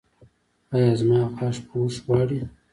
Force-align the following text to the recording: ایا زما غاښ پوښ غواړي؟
ایا 0.73 0.91
زما 0.99 1.21
غاښ 1.37 1.57
پوښ 1.67 1.93
غواړي؟ 2.05 2.39